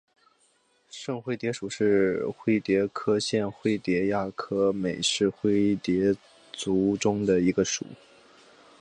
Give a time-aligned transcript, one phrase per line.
[0.89, 4.97] 圣灰蝶属是灰蝶科线灰蝶亚科美
[5.31, 6.15] 灰蝶
[6.51, 7.85] 族中的一个属。